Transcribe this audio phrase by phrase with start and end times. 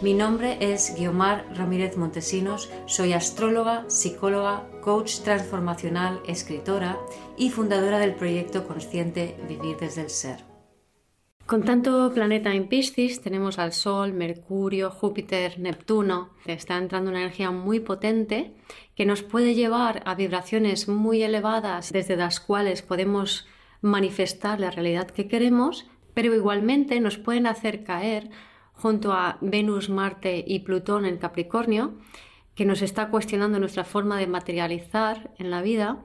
[0.00, 6.96] Mi nombre es Guiomar Ramírez Montesinos, soy astróloga, psicóloga, coach transformacional, escritora
[7.36, 10.44] y fundadora del proyecto consciente Vivir desde el Ser.
[11.46, 17.50] Con tanto planeta en Piscis, tenemos al Sol, Mercurio, Júpiter, Neptuno, está entrando una energía
[17.50, 18.54] muy potente
[18.94, 23.48] que nos puede llevar a vibraciones muy elevadas desde las cuales podemos
[23.80, 28.30] manifestar la realidad que queremos, pero igualmente nos pueden hacer caer
[28.78, 31.94] junto a Venus, Marte y Plutón en Capricornio,
[32.54, 35.98] que nos está cuestionando nuestra forma de materializar en la vida,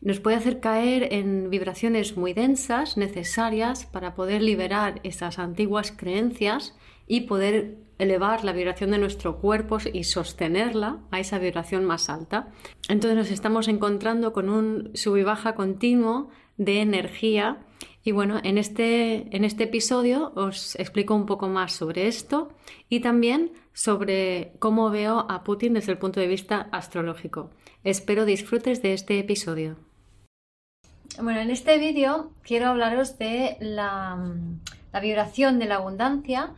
[0.00, 6.76] nos puede hacer caer en vibraciones muy densas, necesarias para poder liberar esas antiguas creencias
[7.08, 12.48] y poder elevar la vibración de nuestro cuerpo y sostenerla a esa vibración más alta.
[12.88, 17.58] Entonces nos estamos encontrando con un sub y baja continuo de energía
[18.04, 22.48] y bueno, en este, en este episodio os explico un poco más sobre esto
[22.88, 27.50] y también sobre cómo veo a Putin desde el punto de vista astrológico.
[27.84, 29.76] Espero disfrutes de este episodio.
[31.20, 34.18] Bueno, en este vídeo quiero hablaros de la,
[34.92, 36.54] la vibración de la abundancia,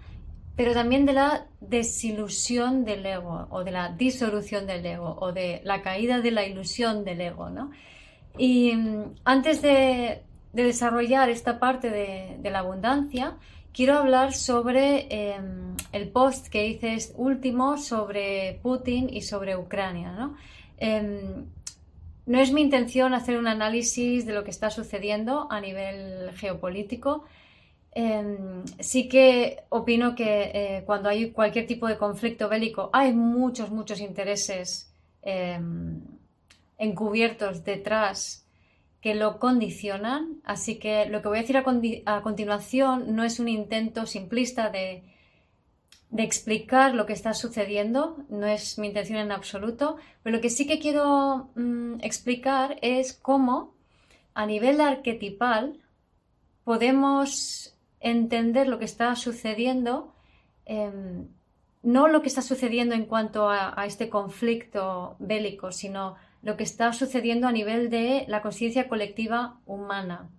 [0.55, 5.63] pero también de la desilusión del ego o de la disolución del ego o de
[5.65, 7.71] la caída de la ilusión del ego, ¿no?
[8.37, 13.37] Y mm, antes de, de desarrollar esta parte de, la abundancia,
[13.73, 20.13] quiero hablar sobre em, el post que hice último sobre Putin y sobre Ucrania.
[20.13, 20.37] ¿no?
[20.79, 21.47] Em,
[22.27, 27.25] no es mi intención hacer un análisis de lo que está sucediendo a nivel geopolítico.
[27.93, 33.71] Em, sí que opino que eh, cuando hay cualquier tipo de conflicto bélico hay muchos,
[33.71, 34.87] muchos intereses
[36.79, 38.47] encubiertos detrás
[39.01, 40.41] que lo condicionan.
[40.45, 45.05] Así que lo que voy a decir a, continuación no es un intento simplista de,
[46.17, 50.67] explicar lo que está sucediendo, no es mi intención en absoluto, pero lo que sí
[50.67, 53.75] que quiero mm, explicar es cómo
[54.35, 55.79] a nivel arquetipal
[56.65, 60.13] podemos entender lo que está sucediendo,
[60.65, 61.29] em,
[61.85, 66.93] no lo que está sucediendo en cuanto a este conflicto bélico, sino lo que está
[66.93, 70.31] sucediendo a nivel de la conciencia colectiva humana,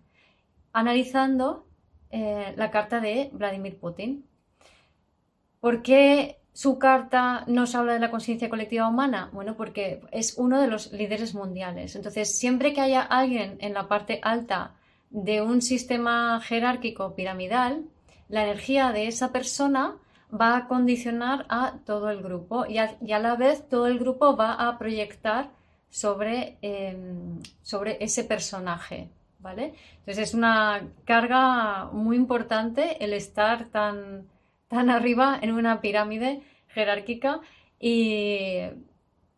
[0.74, 1.68] analizando
[2.10, 4.26] eh, la carta de Vladimir Putin.
[5.60, 9.30] ¿Por qué su carta nos habla de la conciencia colectiva humana?
[9.32, 11.96] Bueno, porque es uno de los líderes mundiales.
[11.96, 14.74] Entonces, siempre que haya alguien en la parte alta
[15.12, 17.86] de un sistema jerárquico piramidal,
[18.28, 19.98] la energía de esa persona
[20.34, 24.36] va a condicionar a todo el grupo y y a la vez todo el grupo
[24.38, 25.50] va a proyectar
[25.92, 29.10] sobre, em, sobre ese personaje,
[29.40, 29.74] ¿vale?
[30.00, 34.28] Entonces es una carga muy importante el estar tan,
[34.70, 37.42] tan arriba en una pirámide jerárquica
[37.80, 38.62] y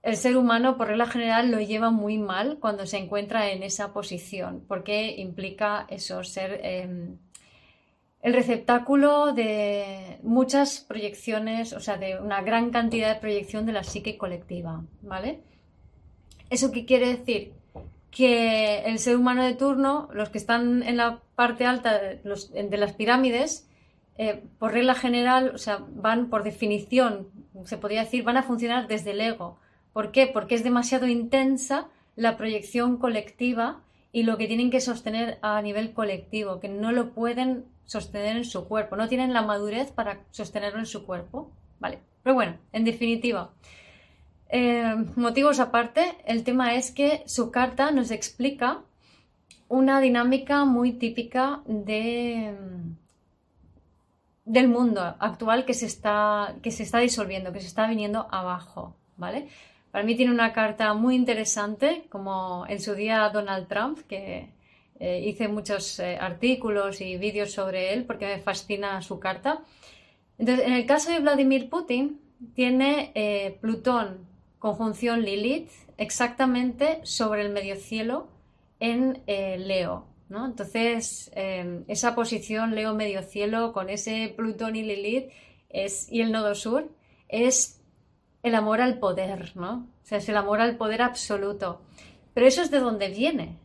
[0.04, 3.92] el ser humano por regla general lo lleva muy mal cuando se encuentra en esa
[3.92, 7.18] posición porque implica eso, ser em,
[8.22, 13.84] el receptáculo de muchas proyecciones, o sea, de una gran cantidad de proyección de la
[13.84, 15.42] psique colectiva, ¿vale?
[16.54, 17.52] ¿Eso qué quiere decir?
[18.12, 22.94] Que el ser humano de turno, los que están en la parte alta de, las
[22.94, 23.68] pirámides,
[24.20, 27.30] eh, por regla general, o sea, van por definición,
[27.66, 29.58] se podría decir, van a funcionar desde el ego.
[29.94, 30.28] ¿Por qué?
[30.28, 33.82] Porque es demasiado intensa la proyección colectiva
[34.12, 38.46] y lo que tienen que sostener a nivel colectivo, que no lo pueden sostener en
[38.46, 41.50] su cuerpo, no tienen la madurez para sostenerlo en su cuerpo.
[41.80, 43.56] Vale, pero bueno, en definitiva,
[44.56, 48.84] eh, motivos aparte, el tema es que su carta nos explica
[49.68, 52.56] una dinámica muy típica de,
[54.46, 58.96] del mundo actual que se, está, que se está disolviendo, que se está viniendo abajo,
[59.18, 59.48] ¿vale?
[59.90, 64.54] Para mí tiene una carta muy interesante, como en su día Donald Trump, que
[65.00, 69.64] eh, hice muchos eh, artículos y vídeos sobre él porque me fascina su carta.
[70.38, 72.22] Entonces, en el caso de Vladimir Putin,
[72.54, 74.32] tiene Plutón
[74.64, 78.30] conjunción Lilith exactamente sobre el medio cielo
[78.80, 80.06] en eh, Leo.
[80.30, 80.46] ¿no?
[80.46, 85.34] Entonces, em, esa posición Leo medio cielo con ese Plutón y Lilith
[85.68, 86.90] es, y el nodo sur
[87.28, 87.82] es
[88.42, 89.90] el amor al poder, ¿no?
[90.02, 91.82] O sea, es el amor al poder absoluto.
[92.34, 93.58] Pero eso es de donde viene,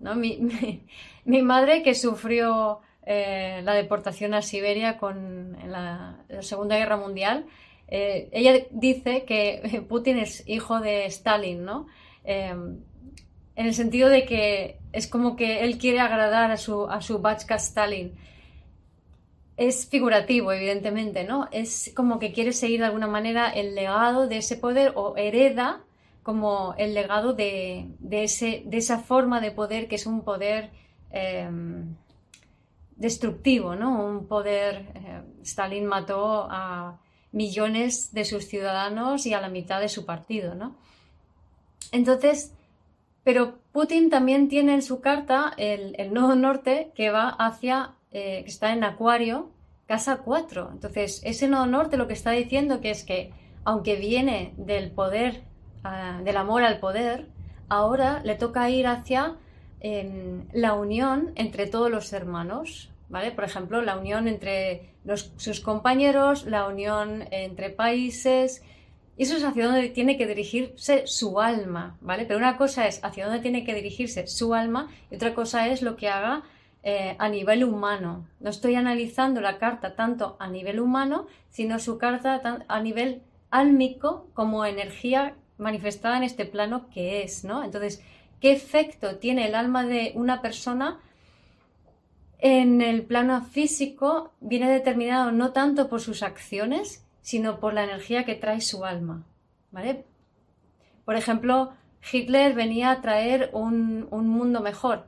[0.00, 0.14] ¿no?
[0.14, 0.38] Mi,
[1.42, 7.44] madre que sufrió eh, la deportación a Siberia con, en la, Segunda Guerra Mundial,
[7.88, 11.86] eh, ella dice que Putin es hijo de Stalin, ¿no?
[12.24, 12.78] Em,
[13.56, 17.18] en el sentido de que es como que él quiere agradar a su, a su
[17.18, 18.14] Bachka Stalin
[19.56, 21.48] es figurativo, evidentemente, ¿no?
[21.50, 25.80] Es como que quiere seguir de alguna manera el legado de ese poder o hereda
[26.22, 30.70] como el legado de, ese, de esa forma de poder que es un poder
[31.10, 31.96] em,
[32.96, 34.04] destructivo, ¿no?
[34.04, 34.86] Un poder...
[34.94, 37.00] Eh, Stalin mató a
[37.32, 40.76] millones de sus ciudadanos y a la mitad de su partido, ¿no?
[41.92, 42.52] Entonces,
[43.24, 48.42] pero Putin también tiene en su carta el, el nodo norte que va hacia eh,
[48.42, 49.50] que está en Acuario,
[49.86, 50.70] casa 4.
[50.72, 53.32] Entonces, ese nodo norte lo que está diciendo que es que,
[53.64, 55.42] aunque viene del poder,
[55.84, 57.28] ah, del amor al poder,
[57.68, 59.36] ahora le toca ir hacia
[59.80, 63.32] em, la unión entre todos los hermanos, ¿vale?
[63.32, 64.94] Por ejemplo, la unión entre
[65.36, 68.62] sus compañeros, la unión entre países,
[69.18, 72.24] y eso es hacia donde tiene que dirigirse su alma, ¿vale?
[72.24, 75.82] Pero una cosa es hacia dónde tiene que dirigirse su alma y otra cosa es
[75.82, 76.44] lo que haga
[76.84, 78.28] eh, a nivel humano.
[78.38, 84.28] No estoy analizando la carta tanto a nivel humano, sino su carta a nivel álmico
[84.34, 87.64] como energía manifestada en este plano que es, ¿no?
[87.64, 88.00] Entonces,
[88.40, 91.00] ¿qué efecto tiene el alma de una persona
[92.38, 94.32] en el plano físico?
[94.40, 99.26] Viene determinado no tanto por sus acciones, sino por la energía que trae su alma,
[99.70, 100.04] ¿vale?
[101.04, 101.72] Por ejemplo,
[102.12, 105.06] Hitler venía a traer un, un mundo mejor,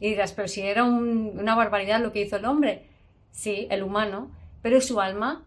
[0.00, 2.86] y dirás, pero si era una barbaridad lo que hizo el hombre.
[3.30, 4.30] Sí, el humano,
[4.62, 5.44] pero su alma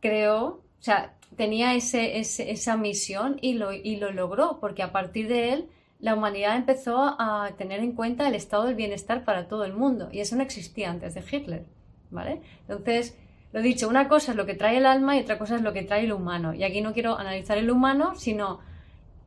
[0.00, 5.52] creó, o sea, tenía esa misión y lo, y lo logró, porque a partir de
[5.52, 5.68] él
[6.00, 10.08] la humanidad empezó a tener en cuenta el estado del bienestar para todo el mundo.
[10.12, 11.64] Y eso no existía antes de Hitler.
[12.10, 12.40] ¿Vale?
[12.68, 13.18] Entonces,
[13.52, 15.72] lo dicho, una cosa es lo que trae el alma y otra cosa es lo
[15.72, 16.54] que trae el humano.
[16.54, 18.60] Y aquí no quiero analizar el humano, sino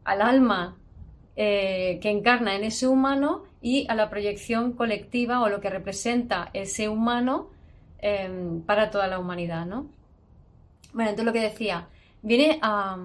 [0.03, 0.77] al alma
[1.35, 6.49] eh, que encarna en ese humano y a la proyección colectiva o lo que representa
[6.53, 7.49] ese humano
[7.99, 9.87] em, para toda la humanidad, ¿no?
[10.93, 11.87] Bueno, entonces lo que decía,
[12.21, 12.97] viene a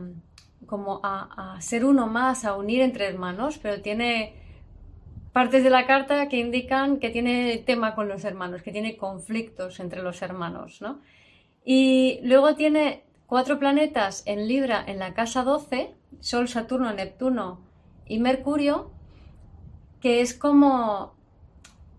[0.65, 4.35] como a, ser uno más, a unir entre hermanos, pero tiene
[5.33, 9.81] partes de la carta que indican que tiene tema con los hermanos, que tiene conflictos
[9.81, 11.01] entre los hermanos, ¿no?
[11.65, 17.61] Y luego tiene cuatro planetas en Libra en la casa 12, Sol, Saturno, Neptuno
[18.07, 18.91] y Mercurio,
[20.01, 21.17] que es como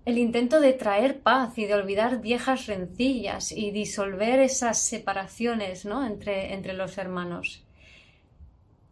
[0.05, 6.05] el intento de traer paz y de olvidar viejas rencillas y disolver esas separaciones ¿no?
[6.05, 7.66] entre, entre los hermanos.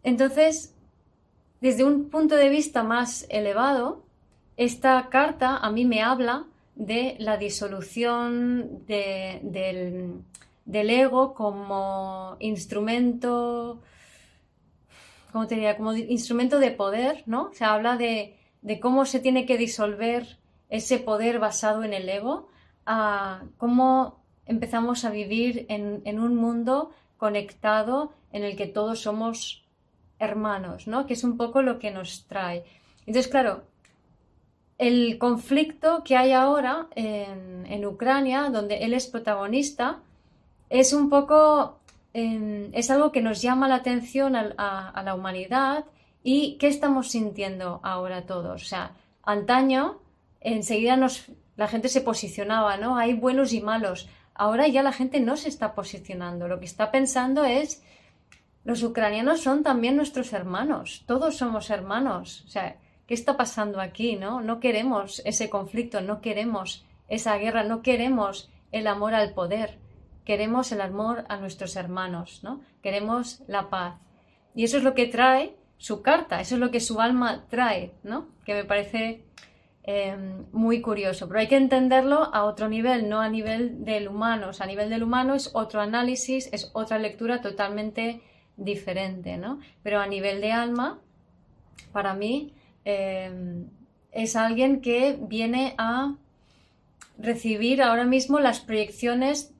[0.06, 0.72] Entonces,
[1.60, 4.04] desde un punto de vista más elevado,
[4.56, 6.44] esta carta a mí me habla
[6.76, 10.22] de la disolución del,
[10.64, 13.82] ego como instrumento,
[15.32, 15.76] ¿cómo te diría?
[15.76, 17.50] Como instrumento de poder, ¿no?
[17.52, 18.38] Se habla de,
[18.80, 20.38] cómo se tiene que disolver
[20.68, 22.46] ese poder basado en el ego,
[23.56, 29.65] cómo empezamos a vivir en, un mundo conectado en el que todos somos
[30.18, 31.06] hermanos, ¿no?
[31.06, 32.64] Que es un poco lo que nos trae.
[33.06, 33.62] Entonces, claro,
[34.78, 40.00] el conflicto que hay ahora en, Ucrania, donde él es protagonista,
[40.70, 41.78] es un poco,
[42.14, 45.84] em, es algo que nos llama la atención a la humanidad
[46.28, 48.60] ¿Y qué estamos sintiendo ahora todos?
[48.60, 50.00] O sea, antaño
[50.40, 51.26] enseguida nos,
[51.56, 52.96] la gente se posicionaba, ¿no?
[52.96, 54.08] Hay buenos y malos.
[54.34, 56.48] Ahora ya la gente no se está posicionando.
[56.48, 57.80] Lo que está pensando es,
[58.66, 61.04] los ucranianos son también nuestros hermanos.
[61.06, 62.42] Todos somos hermanos.
[62.46, 64.40] O sea, ¿qué está pasando aquí, no?
[64.40, 69.78] No queremos ese conflicto, no queremos esa guerra, no queremos el amor al poder.
[70.24, 72.60] Queremos el amor a nuestros hermanos, ¿no?
[72.82, 74.00] Queremos la paz.
[74.56, 77.94] Y eso es lo que trae su carta, eso es lo que su alma trae,
[78.02, 78.26] ¿no?
[78.44, 79.26] Que me parece
[79.84, 84.48] em, muy curioso, pero hay que entenderlo a otro nivel, no a nivel del humano,
[84.48, 88.22] o sea, a nivel del humano es otro análisis, es otra lectura totalmente
[88.56, 89.60] diferente, ¿no?
[89.82, 90.98] Pero a nivel de alma,
[91.92, 92.52] para mí,
[92.84, 93.66] em,
[94.12, 96.14] es alguien que viene a
[97.18, 99.52] recibir ahora mismo las proyecciones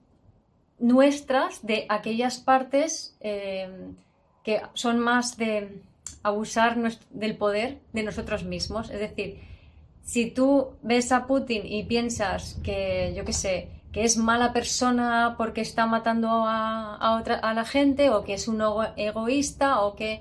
[0.79, 3.97] nuestras de aquellas partes em,
[4.43, 5.81] que son más de
[6.23, 6.77] abusar
[7.11, 8.91] del poder de nosotros mismos.
[8.91, 9.41] Es decir,
[10.05, 15.37] si tú ves a Putin y piensas que, yo qué sé, que es mala persona
[15.39, 18.63] porque está matando a, otra, a la gente o que es un
[18.95, 20.21] egoísta o que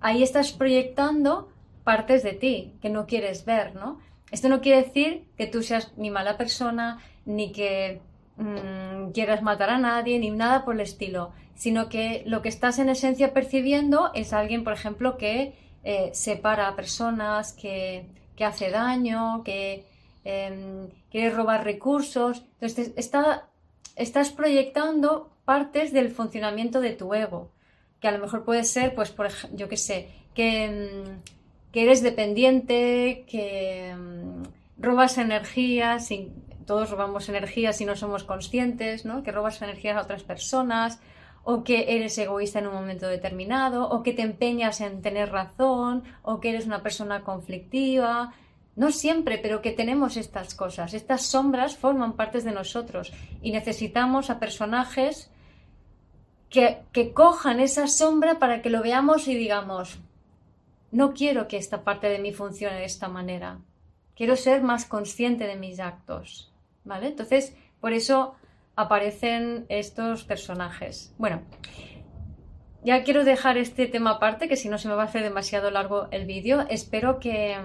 [0.00, 1.48] ahí estás proyectando
[1.82, 3.98] partes de ti que no quieres ver, ¿no?
[4.30, 8.00] Esto no quiere decir que tú seas ni mala persona, ni que
[8.36, 12.78] mm, quieras matar a nadie, ni nada por el estilo, sino que lo que estás
[12.78, 18.06] en esencia percibiendo es alguien, por ejemplo, que eh, separa a personas, que,
[18.36, 19.88] que hace daño, que
[20.24, 22.44] eh, quiere robar recursos.
[22.60, 23.48] Entonces, está,
[23.96, 27.50] estás proyectando partes del funcionamiento de tu ego,
[28.00, 29.14] que a lo mejor puede ser, pues,
[29.54, 31.20] yo qué sé, que, em,
[31.72, 34.42] eres dependiente, que em,
[34.78, 36.32] robas energía, sin,
[36.66, 39.22] todos robamos energía si no somos conscientes, ¿no?
[39.22, 41.00] que robas energía a otras personas,
[41.44, 46.04] o que eres egoísta en un momento determinado, o que te empeñas en tener razón,
[46.22, 48.34] o que eres una persona conflictiva,
[48.78, 50.94] no siempre, pero que tenemos estas cosas.
[50.94, 55.32] Estas sombras forman partes de nosotros y necesitamos a personajes
[56.48, 59.98] que, que, cojan esa sombra para que lo veamos y digamos,
[60.92, 63.58] no quiero que esta parte de mí funcione de esta manera.
[64.14, 66.52] Quiero ser más consciente de mis actos.
[66.84, 67.08] ¿Vale?
[67.08, 68.36] Entonces, por eso
[68.76, 71.12] aparecen estos personajes.
[71.18, 71.42] Bueno,
[72.84, 75.68] ya quiero dejar este tema aparte, que si no se me va a hacer demasiado
[75.72, 76.64] largo el vídeo.
[76.70, 77.56] Espero que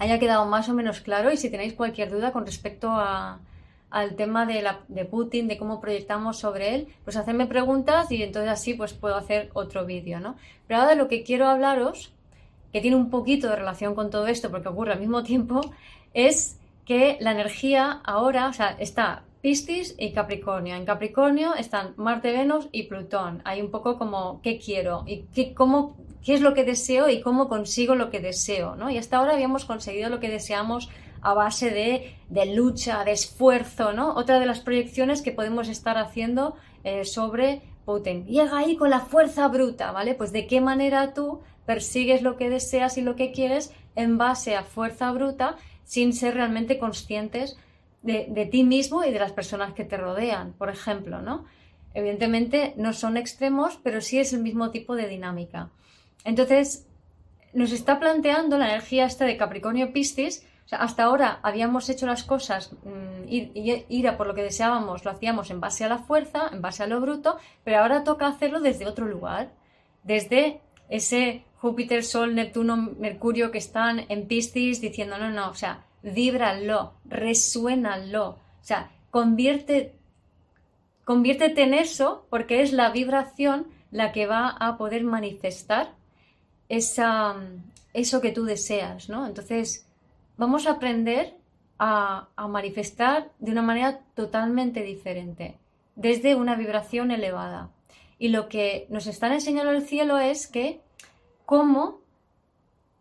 [0.00, 4.46] haya quedado más o menos claro y si tenéis cualquier duda con respecto al tema
[4.46, 8.94] de, de, Putin, de cómo proyectamos sobre él, pues hacedme preguntas y entonces así pues
[8.94, 10.36] puedo hacer otro vídeo, ¿no?
[10.66, 12.12] Pero ahora lo que quiero hablaros,
[12.72, 15.60] que tiene un poquito de relación con todo esto porque ocurre al mismo tiempo,
[16.14, 20.76] es que la energía ahora, o sea, está Piscis y Capricornio.
[20.76, 23.42] En Capricornio están Marte, Venus y Plutón.
[23.44, 27.20] Hay un poco como qué quiero y qué, cómo qué es lo que deseo y
[27.20, 28.90] cómo consigo lo que deseo, ¿no?
[28.90, 30.90] Y hasta ahora habíamos conseguido lo que deseamos
[31.22, 34.14] a base de, lucha, de esfuerzo, ¿no?
[34.14, 38.26] Otra de las proyecciones que podemos estar haciendo eh, sobre Putin.
[38.26, 40.14] Llega ahí con la fuerza bruta, ¿vale?
[40.14, 44.56] Pues de qué manera tú persigues lo que deseas y lo que quieres en base
[44.56, 47.58] a fuerza bruta sin ser realmente conscientes
[48.02, 51.44] de, de ti mismo y de las personas que te rodean, por ejemplo, ¿no?
[51.92, 55.70] Evidentemente no son extremos, pero sí es el mismo tipo de dinámica.
[56.24, 56.86] Entonces,
[57.52, 60.46] nos está planteando la energía esta de Capricornio Piscis.
[60.70, 65.50] hasta ahora habíamos hecho las cosas, mm, ir, a por lo que deseábamos, lo hacíamos
[65.50, 68.86] en base a la fuerza, en base a lo bruto, pero ahora toca hacerlo desde
[68.86, 69.50] otro lugar,
[70.04, 75.86] desde ese Júpiter, Sol, Neptuno, Mercurio que están en Piscis diciendo, no, no, o sea,
[76.02, 79.96] víbralo, resuénalo, o sea, convierte,
[81.04, 85.94] conviértete en eso porque es la vibración la que va a poder manifestar
[86.70, 87.34] esa,
[87.92, 89.26] eso que tú deseas, ¿no?
[89.26, 89.86] Entonces,
[90.38, 91.34] vamos a aprender
[91.78, 95.58] a, manifestar de una manera totalmente diferente,
[95.96, 97.70] desde una vibración elevada.
[98.18, 100.80] Y lo que nos están enseñando el cielo es que
[101.44, 102.00] cómo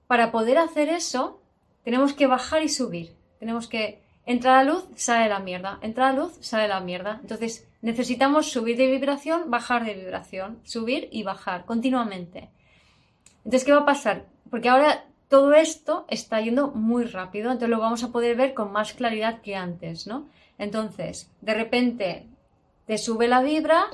[0.07, 1.39] para poder hacer eso
[1.83, 3.13] tenemos que bajar y subir.
[3.37, 5.77] Tenemos que entrar a la luz, sale la mierda.
[5.81, 7.19] Entrar a la luz, sale la mierda.
[7.21, 12.49] Entonces necesitamos subir de vibración, bajar de vibración, subir y bajar continuamente.
[13.45, 14.25] Entonces, ¿qué va a pasar?
[14.49, 18.71] Porque ahora todo esto está yendo muy rápido, entonces lo vamos a poder ver con
[18.71, 20.27] más claridad que antes, ¿no?
[20.57, 22.25] Entonces, de repente
[22.85, 23.85] te sube la vibra,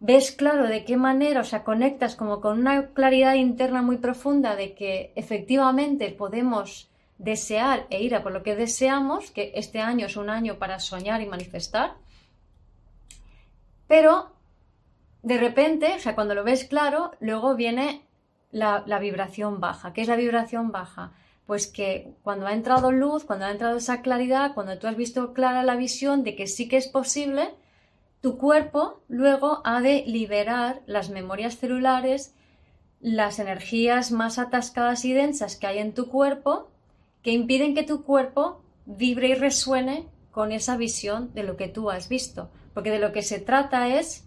[0.00, 4.56] ves claro de qué manera, o sea, conectas como con una claridad interna muy profunda
[4.56, 10.06] de que efectivamente podemos desear e ir a por lo que deseamos, que este año
[10.06, 11.94] es un año para soñar y manifestar,
[13.86, 14.32] pero
[15.22, 18.02] de repente, o sea, cuando lo ves claro, luego viene
[18.52, 19.92] la, vibración baja.
[19.92, 21.12] ¿Qué es la vibración baja?
[21.46, 25.32] Pues que cuando ha entrado luz, cuando ha entrado esa claridad, cuando tú has visto
[25.32, 27.54] clara la visión de que sí que es posible,
[28.20, 32.34] tu cuerpo luego ha de liberar las memorias celulares,
[33.00, 36.70] las energías más atascadas y densas que hay en tu cuerpo,
[37.22, 41.90] que impiden que tu cuerpo vibre y resuene con esa visión de lo que tú
[41.90, 42.50] has visto.
[42.74, 44.24] Porque de lo que se trata es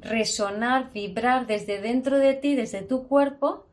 [0.00, 3.66] resonar, vibrar desde dentro de ti, desde tu cuerpo,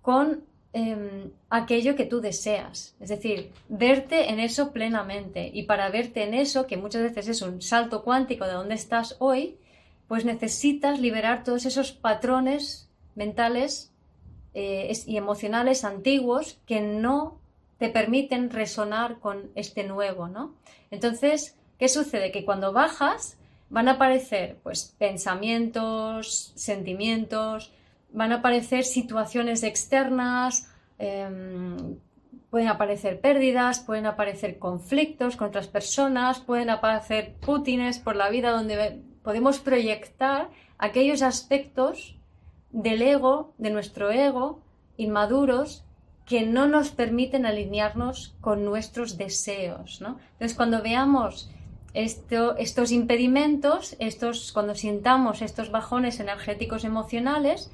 [0.00, 2.94] con em, aquello que tú deseas.
[2.98, 5.50] Es decir, verte en eso plenamente.
[5.52, 9.16] Y para verte en eso, que muchas veces es un salto cuántico de donde estás
[9.18, 9.56] hoy,
[10.08, 13.92] pues necesitas liberar todos esos patrones mentales
[14.54, 17.38] eh, y emocionales antiguos que no
[17.78, 20.54] te permiten resonar con este nuevo, ¿no?
[20.90, 22.30] Entonces, ¿qué sucede?
[22.30, 23.38] Que cuando bajas,
[23.72, 27.72] van a aparecer pues pensamientos, sentimientos,
[28.12, 31.96] van a aparecer situaciones externas, em,
[32.50, 38.50] pueden aparecer pérdidas, pueden aparecer conflictos con otras personas, pueden aparecer putines por la vida
[38.50, 42.18] donde podemos proyectar aquellos aspectos
[42.72, 44.60] del ego, de nuestro ego,
[44.98, 45.82] inmaduros,
[46.26, 50.02] que no nos permiten alinearnos con nuestros deseos.
[50.02, 51.50] Entonces, cuando veamos
[51.94, 57.70] estos impedimentos, estos, cuando sintamos estos bajones energéticos emocionales,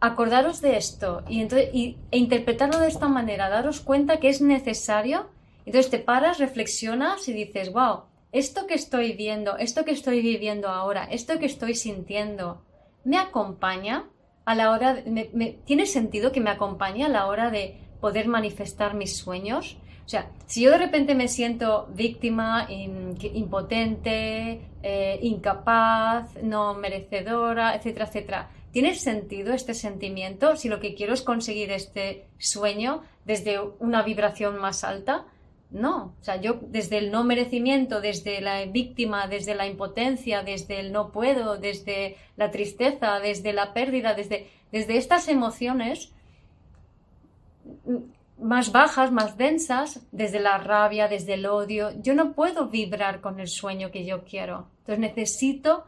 [0.00, 5.28] acordaros de esto y, entonces, e interpretarlo de esta manera, daros cuenta que es necesario.
[5.64, 10.68] Entonces te paras, reflexionas y dices, wow, esto que estoy viendo, esto que estoy viviendo
[10.68, 12.62] ahora, esto que estoy sintiendo,
[13.02, 14.04] ¿me acompaña
[14.44, 18.94] a la hora, de, ¿tiene sentido que me acompañe a la hora de poder manifestar
[18.94, 19.78] mis sueños?
[20.06, 28.06] O sea, si yo de repente me siento víctima, impotente, eh, incapaz, no merecedora, etcétera,
[28.06, 34.02] etcétera, ¿Tiene sentido este sentimiento si lo que quiero es conseguir este sueño desde una
[34.02, 35.24] vibración más alta?
[35.70, 40.78] No, o sea, yo desde el no merecimiento, desde la víctima, desde la impotencia, desde
[40.78, 46.12] el no puedo, desde la tristeza, desde la pérdida, desde, desde estas emociones
[48.38, 53.40] más bajas, más densas, desde la rabia, desde el odio, yo no puedo vibrar con
[53.40, 54.68] el sueño que yo quiero.
[54.80, 55.84] Entonces necesito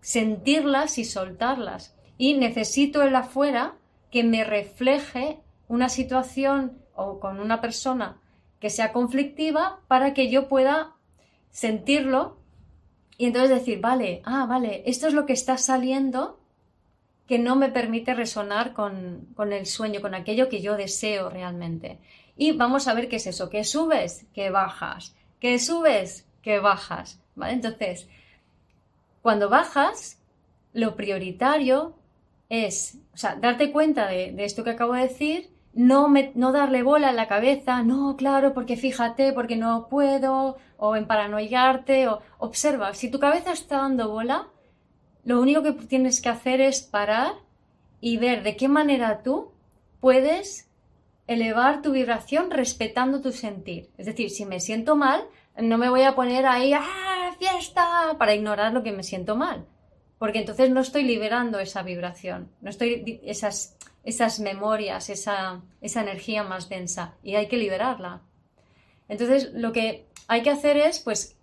[0.00, 1.94] sentirlas y soltarlas.
[2.16, 3.74] Y necesito el afuera
[4.10, 5.38] que me refleje
[5.68, 8.18] una situación o con una persona
[8.58, 10.94] que sea conflictiva para que yo pueda
[11.50, 12.38] sentirlo.
[13.16, 16.39] Y entonces decir, vale, ah, vale, esto es lo que está saliendo
[17.30, 22.00] que no me permite resonar con, con, el sueño, con aquello que yo deseo realmente.
[22.36, 27.20] Y vamos a ver qué es eso, que subes, que bajas, que subes, que bajas,
[27.36, 27.52] ¿vale?
[27.52, 28.08] Entonces,
[29.22, 30.18] cuando bajas,
[30.72, 31.94] lo prioritario
[32.48, 37.10] es, o sea, darte cuenta de, esto que acabo de decir, no, no darle bola
[37.10, 42.92] en la cabeza, no, claro, porque fíjate, porque no puedo, o en paranoiarte, o observa,
[42.92, 44.48] si tu cabeza está dando bola,
[45.24, 47.32] lo único que tienes que hacer es parar
[48.00, 49.52] y ver de qué manera tú
[50.00, 50.68] puedes
[51.26, 53.90] elevar tu vibración respetando tu sentir.
[53.98, 55.24] Es decir, si me siento mal,
[55.56, 58.16] no me voy a poner ahí, ¡ah, fiesta!
[58.18, 59.66] para ignorar lo que me siento mal
[60.20, 66.42] porque entonces no estoy liberando esa vibración, no estoy esas, esas memorias, esa, esa energía
[66.42, 68.20] más densa y hay que liberarla.
[69.08, 71.38] Entonces lo que hay que hacer es pues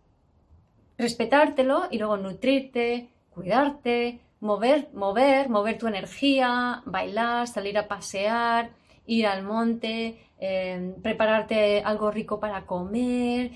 [1.00, 8.72] respetártelo y luego nutrirte, cuidarte, mover, mover, mover tu energía, bailar, salir a pasear,
[9.06, 9.96] ir al monte,
[10.40, 13.52] eh, prepararte algo rico para comer,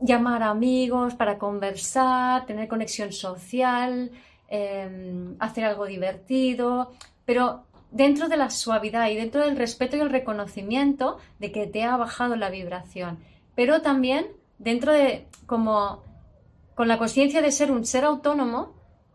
[0.00, 4.10] llamar a amigos para conversar, tener conexión social,
[4.54, 6.92] Em, hacer algo divertido,
[7.24, 11.84] pero dentro de la suavidad y dentro del respeto y el reconocimiento de que te
[11.84, 13.18] ha bajado la vibración,
[13.54, 14.26] pero también
[14.58, 16.02] dentro de como
[16.74, 18.74] con la conciencia de ser un ser autónomo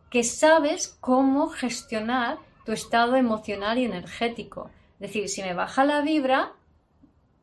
[0.09, 4.69] que sabes cómo gestionar tu estado emocional y energético.
[4.95, 6.53] Es decir, si me baja la vibra,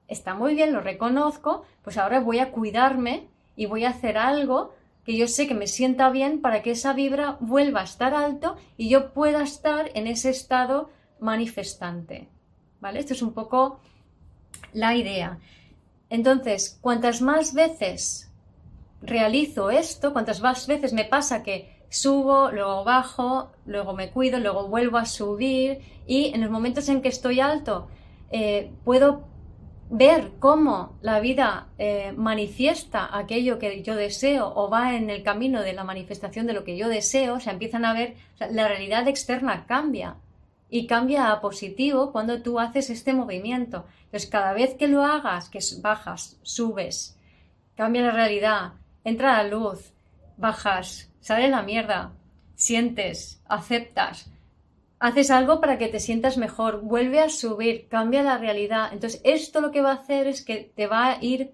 [0.08, 4.74] está muy bien, lo reconozco, pues ahora voy a cuidarme y voy a hacer algo
[5.04, 8.56] que yo sé que me sienta bien para que esa vibra vuelva a estar alto
[8.76, 12.28] y yo pueda estar en ese estado manifestante.
[12.80, 13.00] ¿Vale?
[13.00, 13.80] Esto es un poco
[14.72, 15.38] la idea.
[16.10, 18.30] Entonces, cuantas más veces
[19.02, 24.68] realizo esto, cuantas más veces me pasa que subo, luego bajo, luego me cuido, luego
[24.68, 27.88] vuelvo a subir y en los momentos en que estoy alto
[28.30, 29.28] eh, puedo
[29.90, 35.62] ver cómo la vida eh, manifiesta aquello que yo deseo o va en el camino
[35.62, 38.16] de la manifestación de lo que yo deseo, se empiezan a ver,
[38.50, 40.16] la realidad externa cambia
[40.68, 43.84] y cambia a positivo cuando tú haces este movimiento.
[44.06, 47.16] Entonces, cada vez que lo hagas, que bajas, subes,
[47.76, 48.72] cambia la realidad,
[49.04, 49.93] entra la luz,
[50.36, 52.12] bajas, sale la mierda,
[52.54, 54.30] sientes, aceptas,
[54.98, 58.90] haces algo para que te sientas mejor, vuelve a subir, cambia la realidad.
[58.92, 61.52] Entonces, esto lo que va a hacer es que te va a ir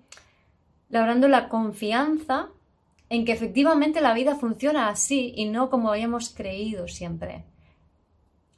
[0.88, 2.50] labrando la confianza
[3.08, 7.44] en que efectivamente la vida funciona así y no como habíamos creído siempre.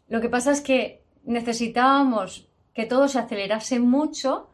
[0.08, 4.50] Lo que pasa es que necesitábamos que todo se acelerase mucho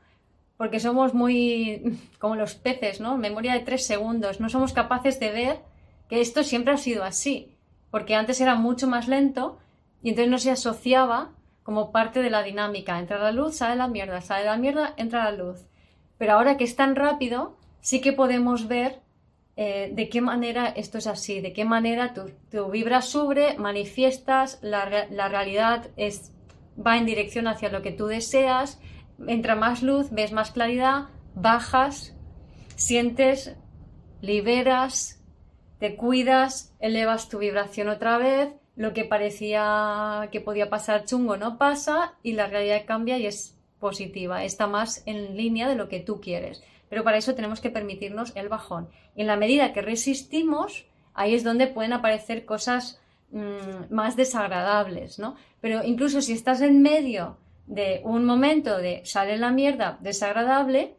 [0.59, 3.17] porque somos muy como los peces, ¿no?
[3.17, 4.41] Memoria de tres segundos.
[4.41, 5.61] No somos capaces de ver
[6.11, 7.55] que esto siempre ha sido así,
[7.91, 9.59] porque antes era mucho más lento
[10.03, 11.31] y entonces no se asociaba
[11.63, 12.99] como parte de la dinámica.
[12.99, 15.67] Entra la luz, sale la mierda, sale la mierda, entra la luz.
[16.19, 19.01] Pero ahora que es tan rápido, sí que podemos ver
[19.57, 25.07] eh, de qué manera esto es así, de qué manera tú vibras sobre, manifiestas, la,
[25.11, 26.33] la realidad es,
[26.85, 28.81] va en dirección hacia lo que tú deseas,
[29.27, 32.15] entra más luz, ves más claridad, bajas,
[32.77, 33.57] sientes,
[34.21, 35.23] liberas,
[35.79, 41.59] te cuidas, elevas tu vibración otra vez, lo que parecía que podía pasar chungo no
[41.59, 46.01] pasa y la realidad cambia y es positiva, está más en línea de lo que
[46.01, 46.63] tú quieres.
[46.89, 48.89] Pero para eso tenemos que permitirnos el bajón.
[49.15, 53.01] Y en la medida que resistimos, ahí es donde pueden aparecer cosas
[53.31, 55.37] mm, más desagradables, ¿no?
[55.61, 57.37] Pero incluso si estás en medio
[57.69, 60.97] de un momento de sale la mierda desagradable,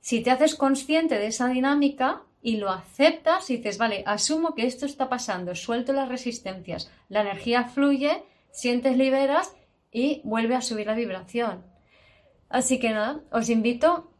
[0.00, 4.66] si te haces consciente de esa dinámica y lo aceptas y dices, vale, asumo que
[4.66, 9.54] esto está pasando, suelto las resistencias, la energía fluye, sientes liberas
[9.90, 11.64] y vuelve a subir la vibración.
[12.48, 14.12] Así que nada, os invito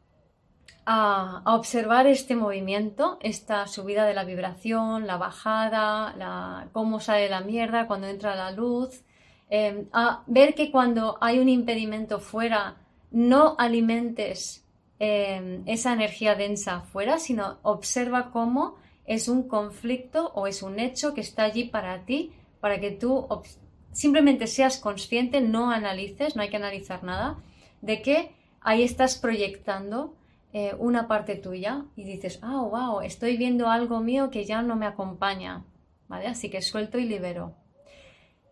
[0.87, 7.43] a, observar este movimiento, esta subida de la vibración, la bajada, la, cómo sale la
[7.43, 9.05] mierda cuando entra la luz,
[9.51, 12.77] em, a ver que cuando hay un impedimento fuera
[13.11, 14.65] no alimentes
[14.99, 21.15] em, esa energía densa fuera, sino observa cómo es un conflicto o es un hecho
[21.15, 23.27] que está allí para ti, para que tú
[23.93, 27.39] simplemente seas consciente, no analices, no hay que analizar nada,
[27.81, 30.15] de que ahí estás proyectando
[30.53, 34.75] eh, una parte tuya y dices, ah, wow, estoy viendo algo mío que ya no
[34.77, 35.65] me acompaña,
[36.09, 36.27] ¿vale?
[36.27, 37.55] Así que suelto y libero.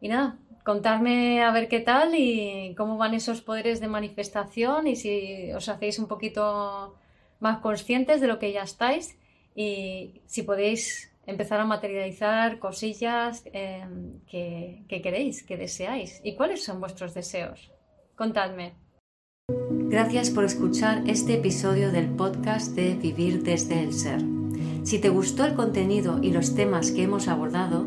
[0.00, 4.96] Y nada, contarme a ver qué tal y cómo van esos poderes de manifestación y
[4.96, 6.96] si os hacéis un poquito
[7.38, 9.18] más conscientes de lo que ya estáis
[9.54, 16.20] y si podéis empezar a materializar cosillas em, que, que queréis, que deseáis.
[16.24, 17.70] ¿Y cuáles son vuestros deseos?
[18.16, 18.74] Contadme.
[19.48, 24.22] Gracias por escuchar este episodio del podcast de Vivir desde el Ser.
[24.82, 27.86] Si te gustó el contenido y los temas que hemos abordado,